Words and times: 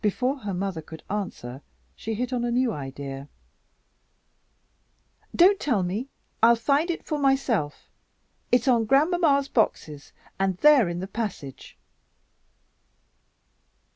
Before 0.00 0.38
her 0.38 0.54
mother 0.54 0.80
could 0.80 1.02
answer, 1.10 1.60
she 1.96 2.14
hit 2.14 2.32
on 2.32 2.44
a 2.44 2.52
new 2.52 2.72
idea. 2.72 3.28
"Don't 5.34 5.58
tell 5.58 5.82
me; 5.82 6.08
I'll 6.40 6.54
find 6.54 6.88
it 6.88 7.04
for 7.04 7.18
myself. 7.18 7.90
It's 8.52 8.68
on 8.68 8.84
grandmamma's 8.84 9.48
boxes, 9.48 10.12
and 10.38 10.56
they're 10.58 10.88
in 10.88 11.00
the 11.00 11.08
passage." 11.08 11.76